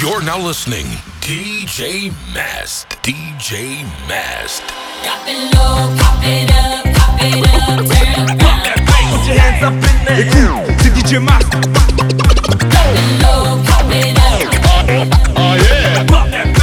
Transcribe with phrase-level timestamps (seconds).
[0.00, 0.86] You're now listening
[1.20, 2.88] DJ Mast.
[3.02, 4.62] DJ Mast.
[5.02, 8.86] Cop it low, pop it up, pop it up, turn around.
[8.86, 11.50] Put your hands up in the air to get your mask.
[11.50, 11.64] Cop
[12.94, 15.34] it low, pop it up.
[15.36, 16.57] Oh yeah.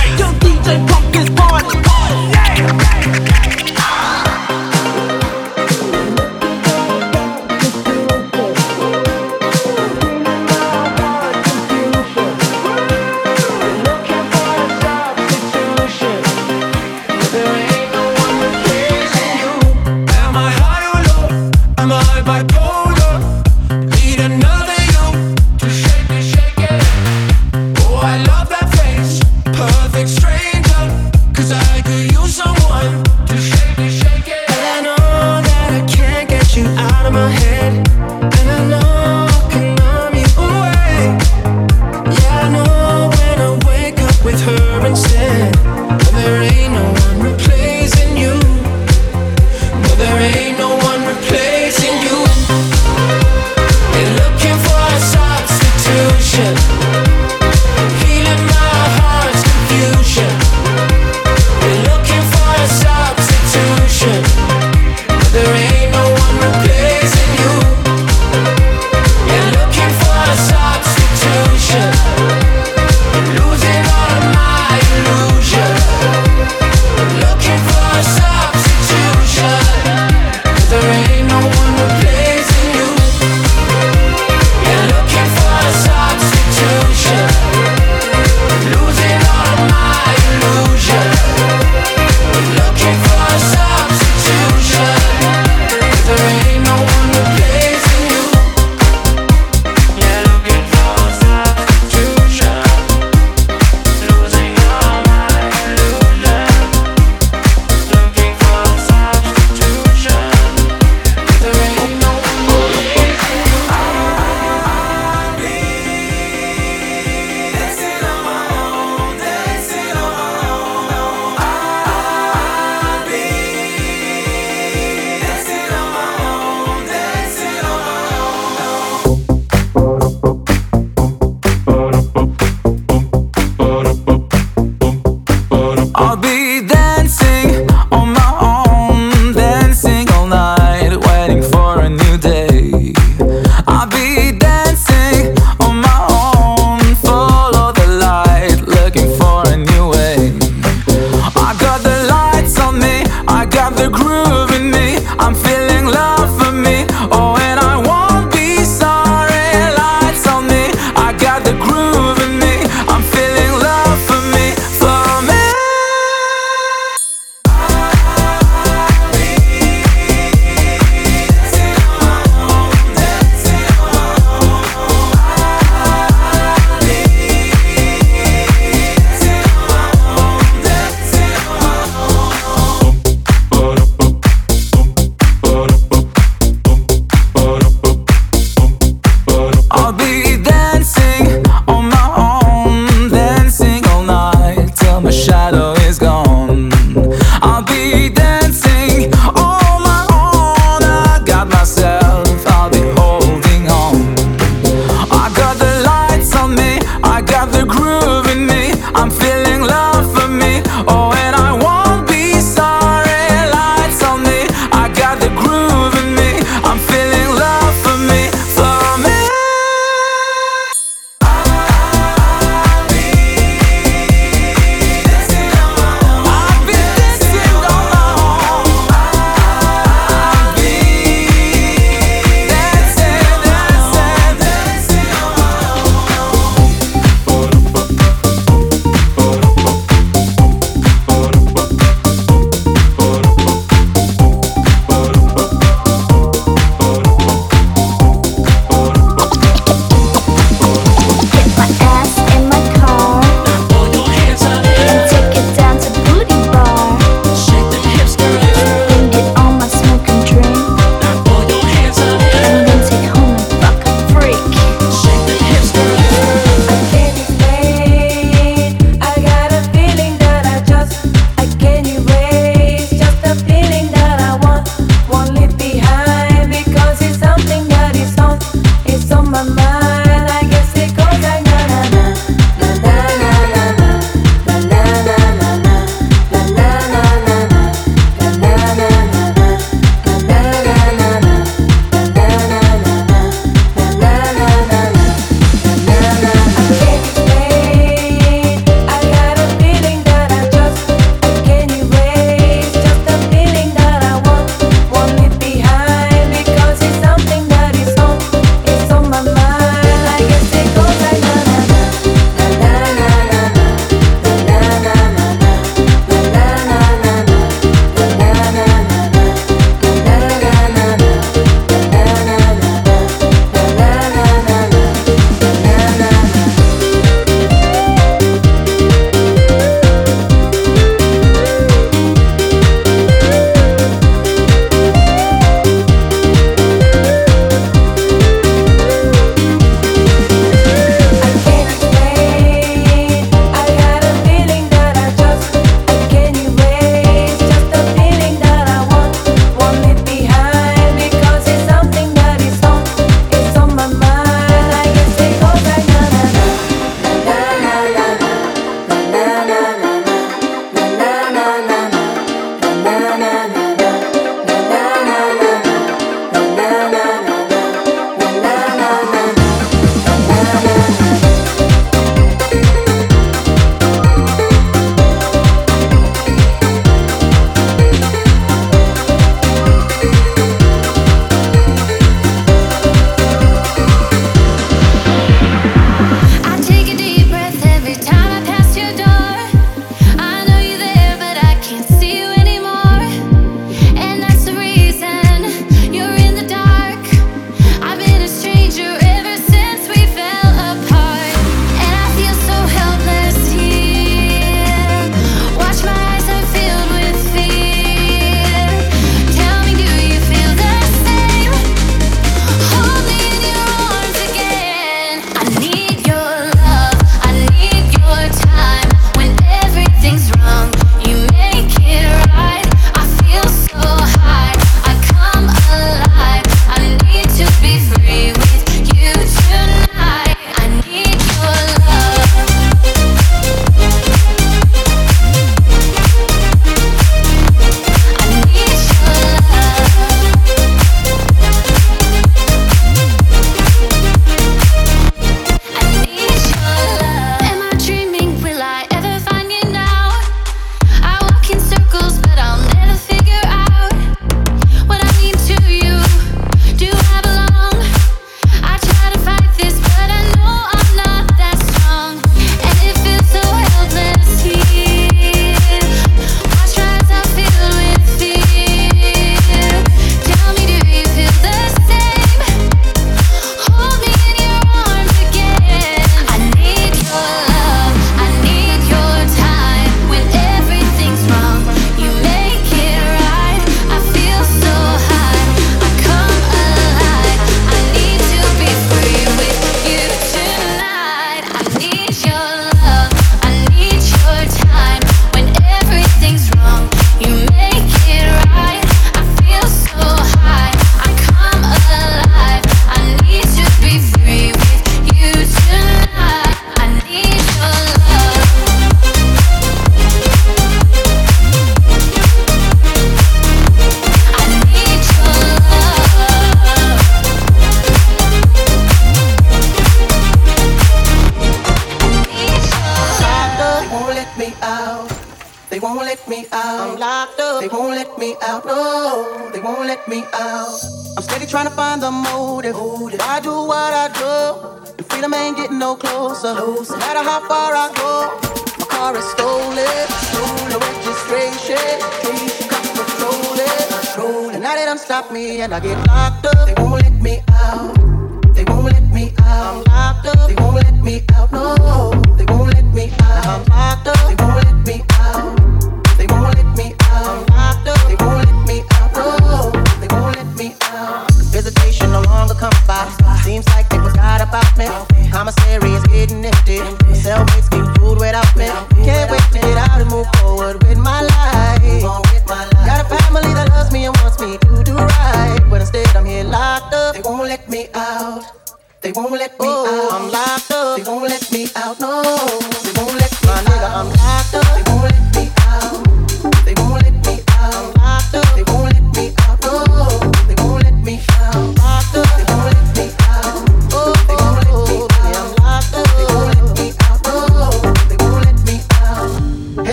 [579.06, 580.05] They won't let me out.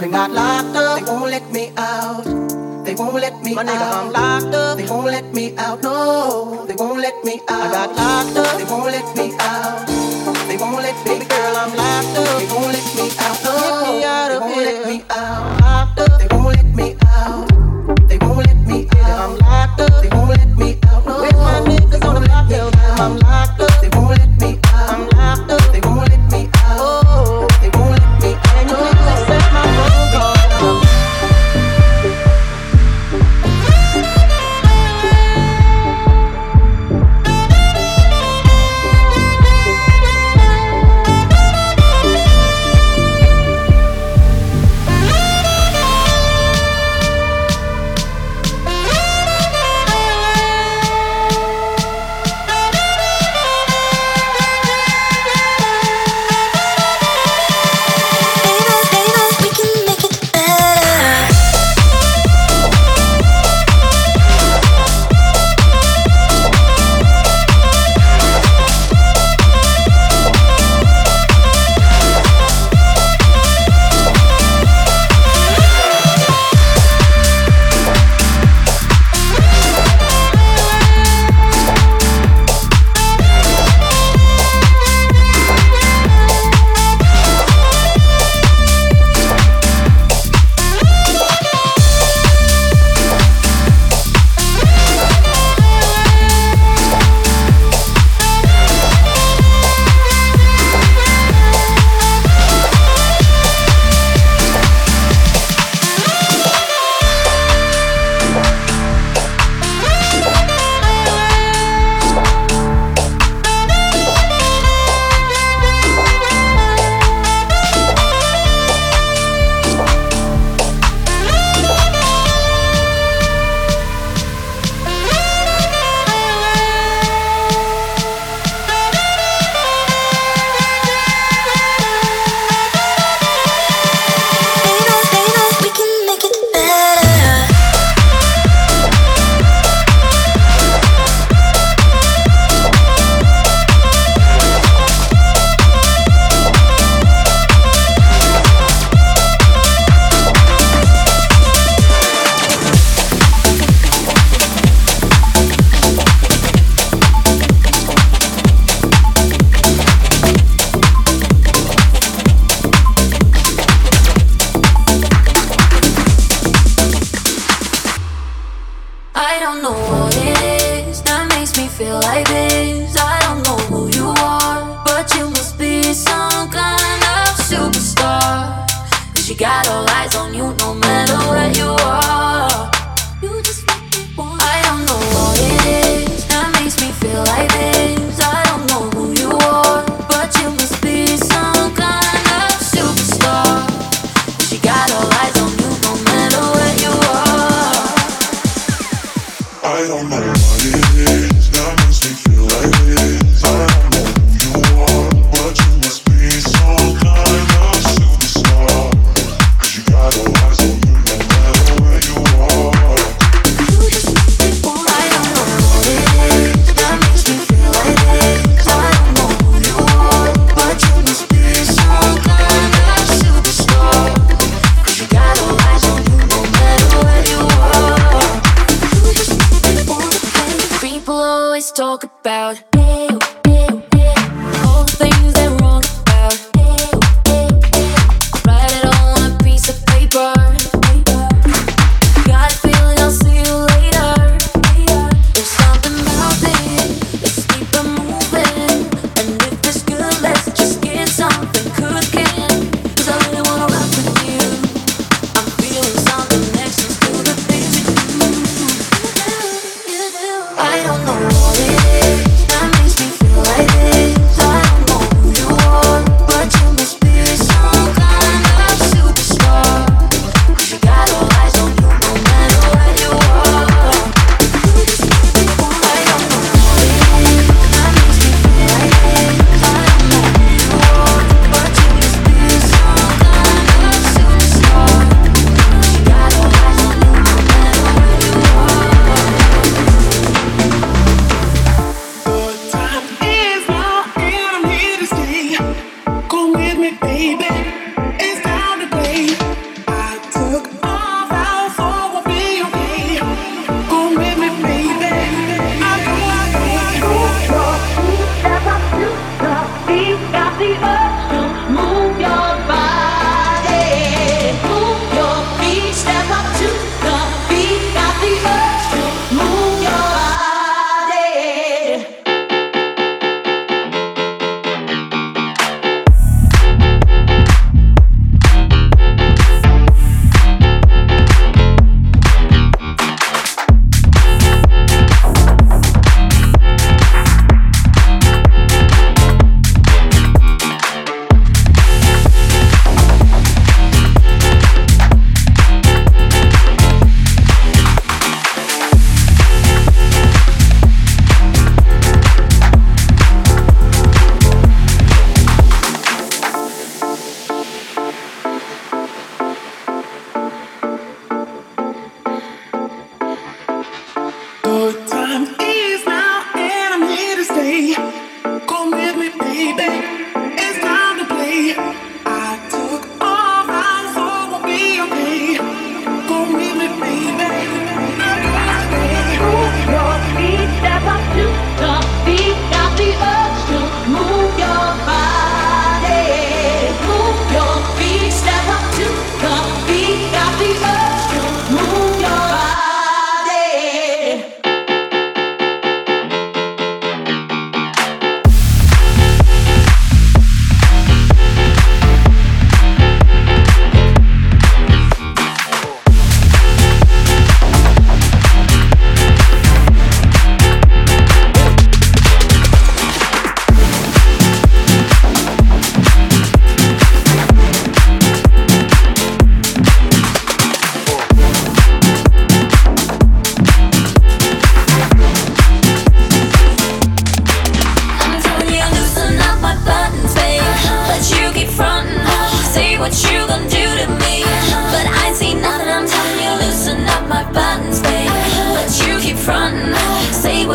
[0.00, 0.98] down and got locked up.
[0.98, 2.24] They won't let me out.
[2.84, 3.66] They won't let me My out.
[3.66, 4.57] My nigga, locked up.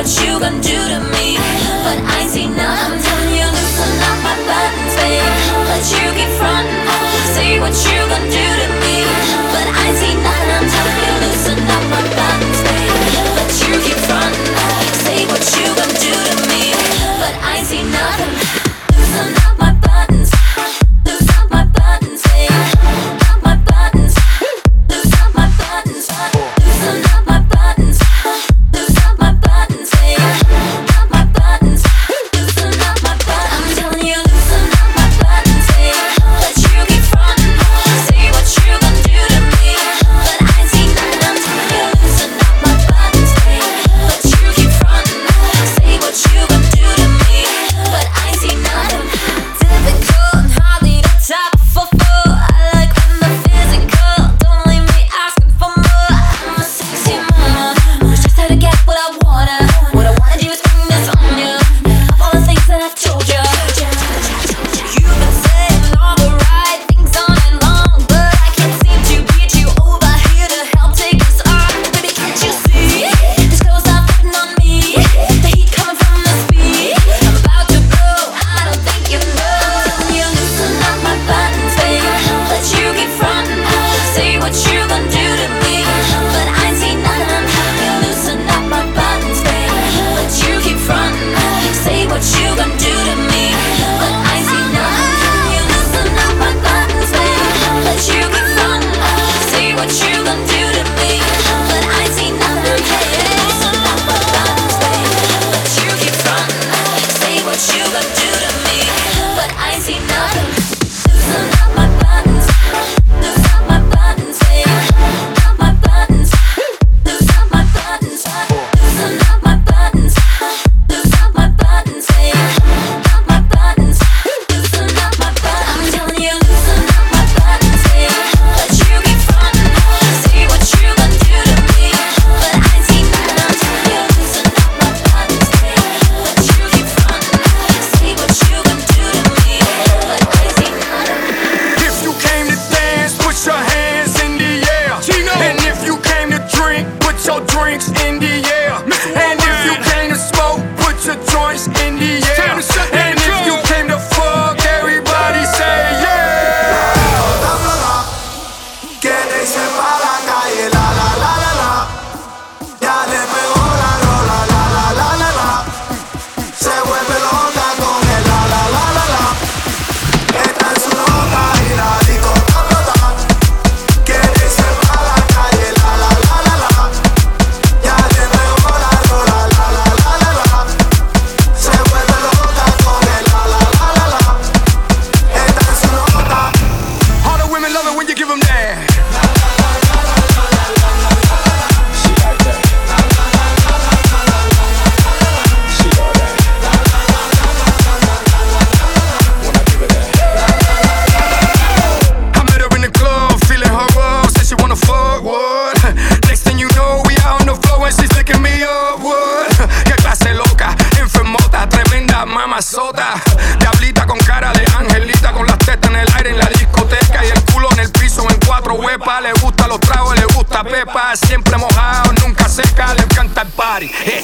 [0.03, 1.37] what you gonna do to me.
[1.85, 2.59] But I see nothing.
[2.59, 5.23] I'm telling you, loosen up my buttons, babe.
[5.67, 7.33] But you keep frontin'.
[7.33, 8.42] Say what you gonna do.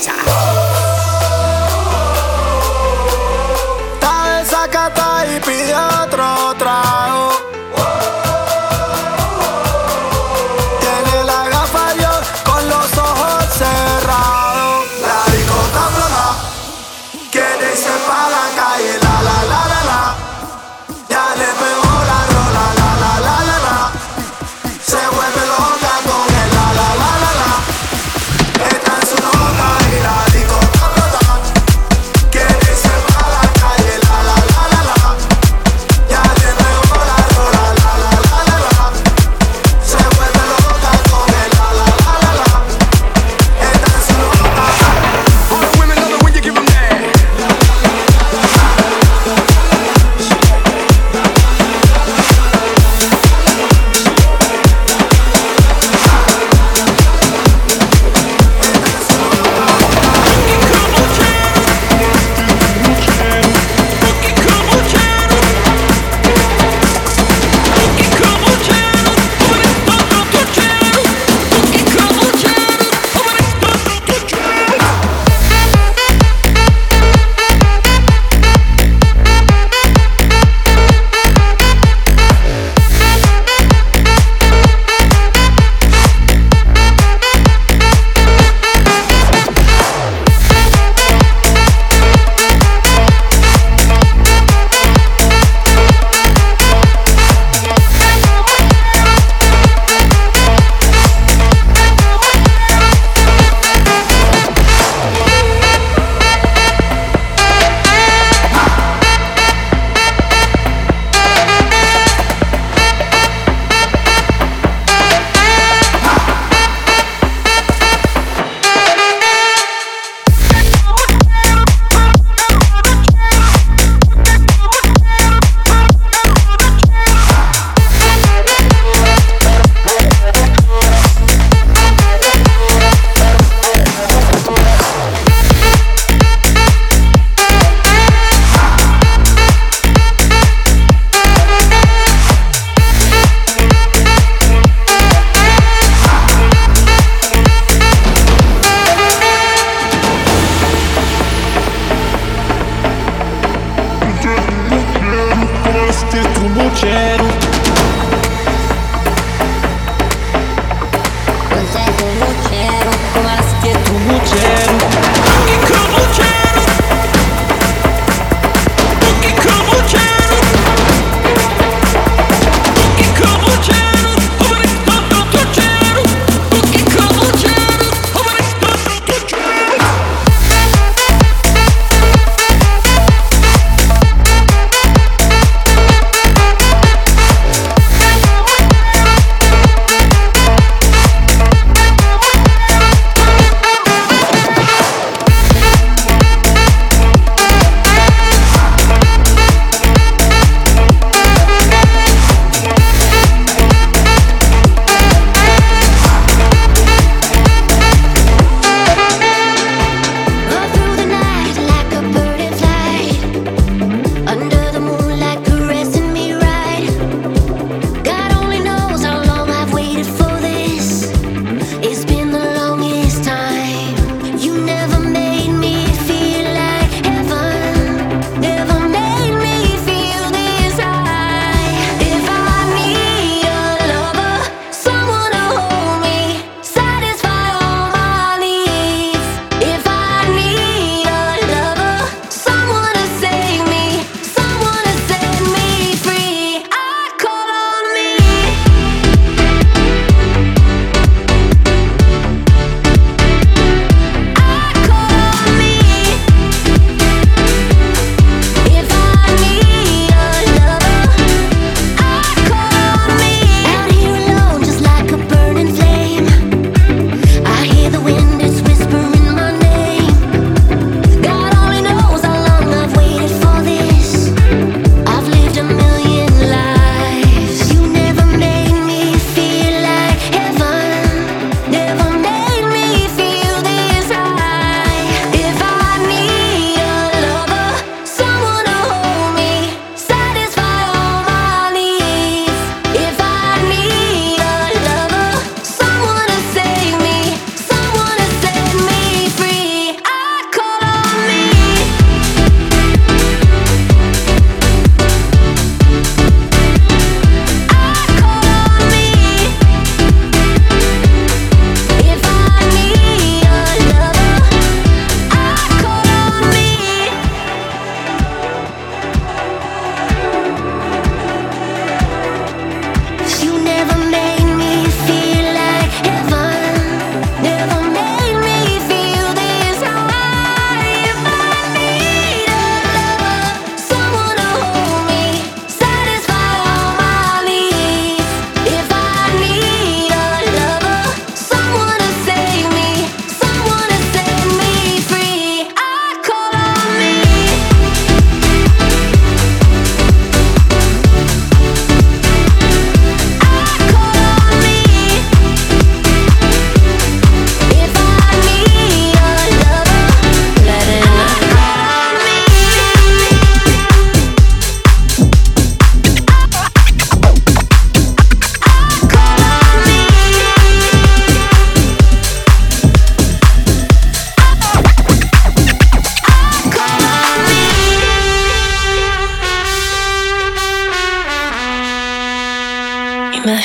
[0.07, 0.78] Oh.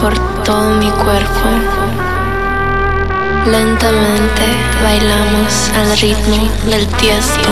[0.00, 1.48] Por todo mi cuerpo.
[3.50, 4.44] Lentamente
[4.82, 7.48] bailamos al ritmo del tiesto.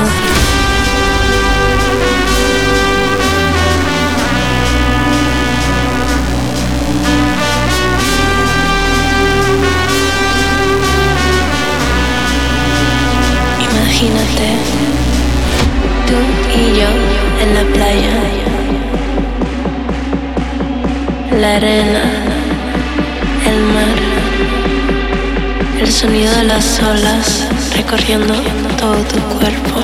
[13.60, 14.48] Imagínate,
[16.06, 16.16] tú
[16.58, 16.88] y yo
[17.42, 18.53] en la playa
[21.44, 22.02] la arena,
[23.50, 23.98] el mar,
[25.78, 28.34] el sonido de las olas recorriendo
[28.78, 29.80] todo tu cuerpo.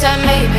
[0.00, 0.57] Said maybe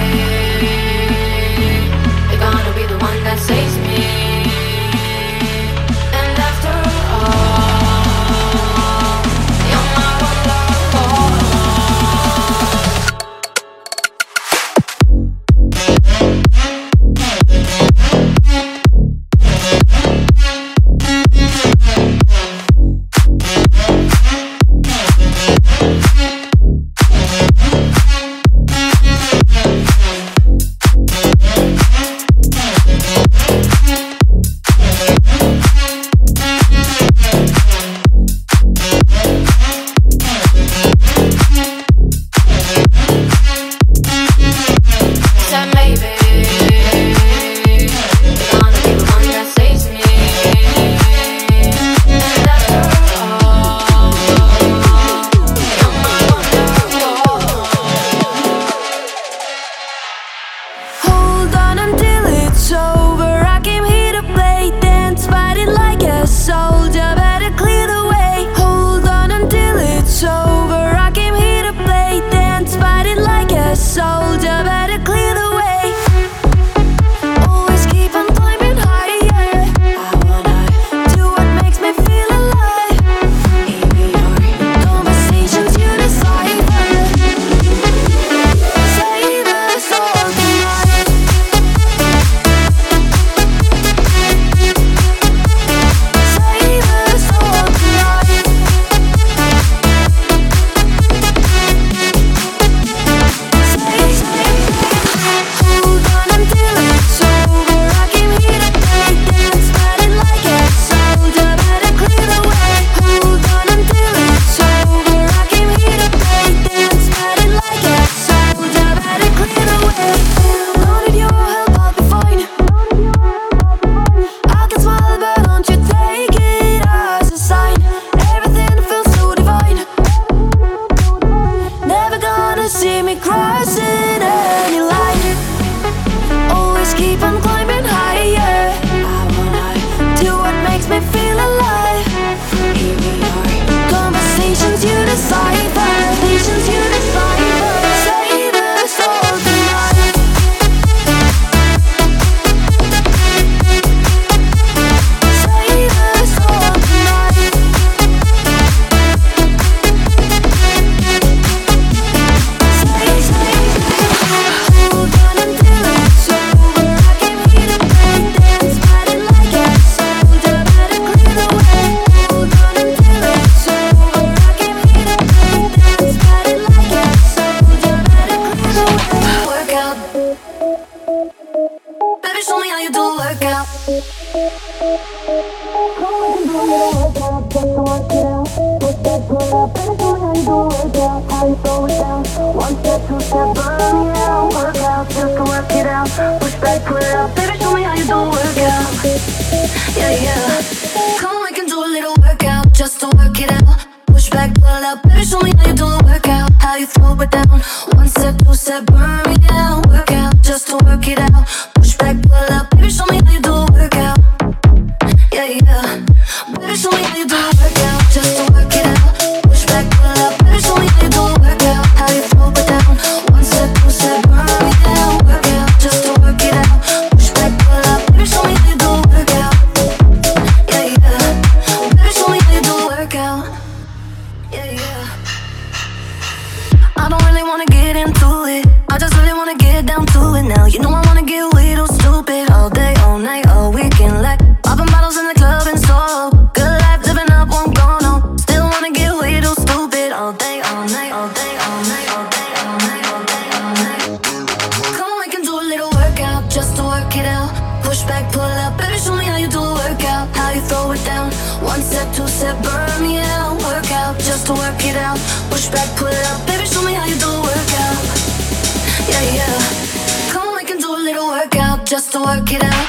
[272.23, 272.88] work it out.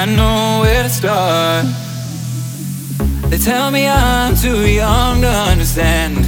[0.00, 1.66] I know where to start.
[3.28, 6.24] They tell me I'm too young to understand.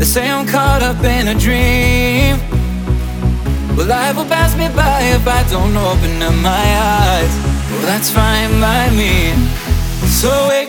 [0.00, 2.40] They say I'm caught up in a dream.
[3.76, 6.66] Well, life will pass me by if I don't open up my
[6.96, 7.32] eyes.
[7.70, 9.34] Well, that's fine by me.
[10.08, 10.65] So wake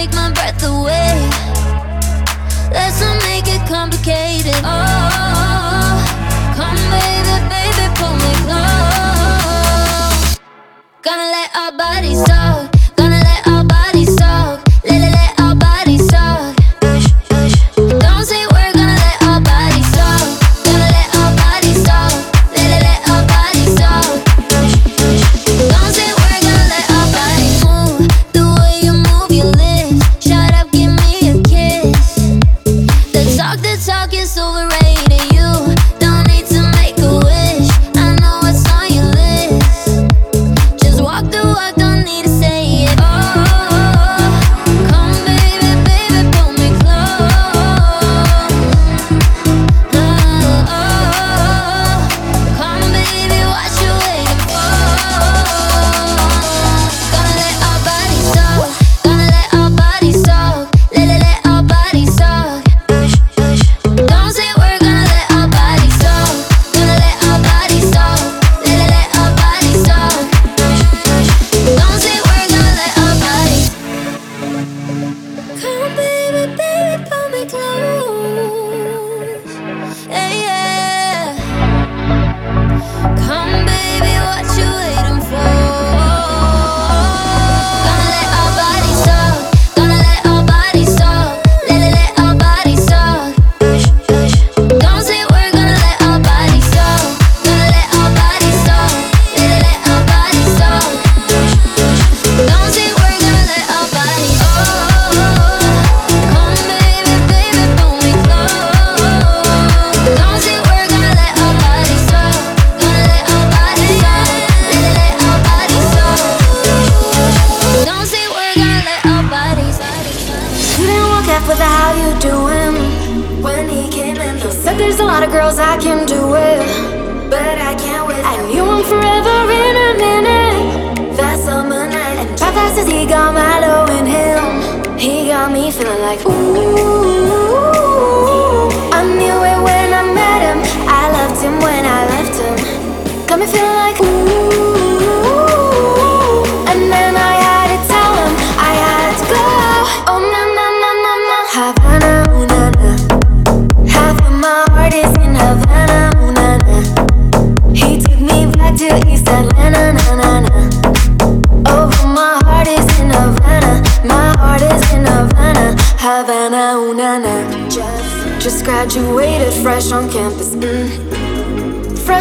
[0.00, 1.28] take my breath away.
[2.72, 4.60] Let's not make it complicated.
[4.64, 6.00] Oh,
[6.56, 10.38] come baby, baby, pull me close.
[11.02, 12.69] Gonna let our bodies talk.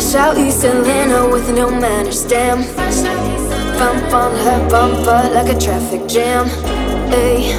[0.10, 2.66] Southeast Atlanta with no manners, damn.
[3.78, 6.48] Bump on her bumper like a traffic jam.
[7.14, 7.54] Hey,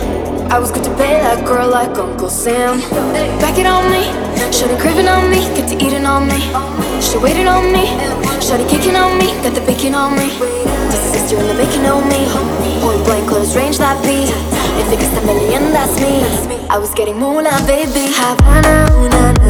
[0.51, 2.81] I was good to pay that girl like Uncle Sam.
[3.39, 4.03] Back it on me,
[4.51, 6.43] shawty craving on me, get to eating on me.
[7.01, 7.87] She waiting on me,
[8.43, 10.27] shawty kicking on me, got the bacon on me.
[10.91, 12.27] This is sister in the making on me.
[12.83, 14.27] Point blank, close range, that beat.
[14.83, 16.27] If it gets a million, that's me.
[16.67, 18.11] I was getting more baby.
[18.11, 19.50] Havana, ooh.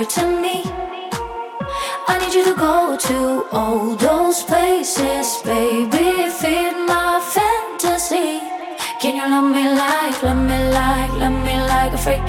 [0.00, 0.62] nearer to me.
[2.08, 6.30] I need you to go to all those places, baby.
[6.30, 8.40] Feed my fantasy.
[9.00, 12.26] Can you love me like, love me like, love me like a freak?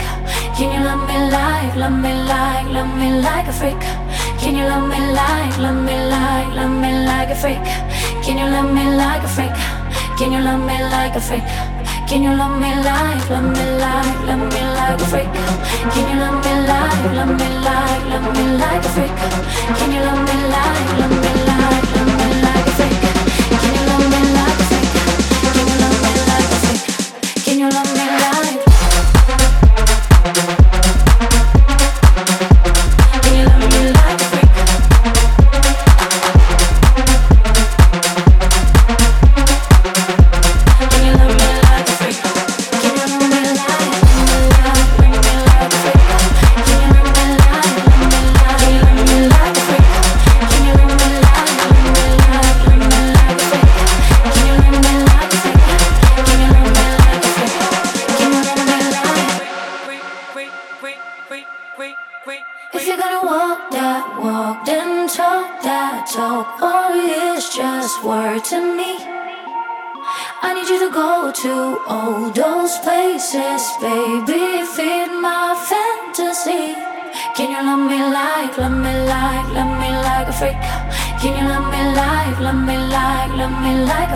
[0.56, 3.82] Can you love me like, love me like, love me like a freak?
[4.40, 7.64] Can you love me like, love me like, love me like a freak?
[8.24, 9.56] Can you love me like a freak?
[10.18, 11.81] Can you love me like a freak?
[12.12, 15.32] Can you love me like, love me like, love me like a freak?
[15.94, 19.16] Can you love me like, love me like, love me like a freak?
[19.78, 21.41] Can you love me like, love me like?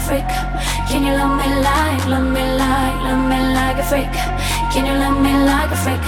[0.06, 0.30] freak?
[0.88, 4.14] Can you love me like, love me like, love me like a freak?
[4.72, 6.04] Can you love me like a freak?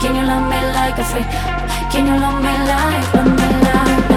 [0.00, 1.30] Can you love me like a freak?
[1.90, 4.09] Can you love me like, love me like?